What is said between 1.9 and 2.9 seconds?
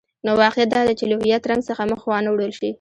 مخ وانه ړول شي.